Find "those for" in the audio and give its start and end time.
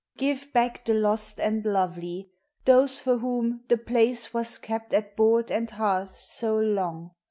2.65-3.19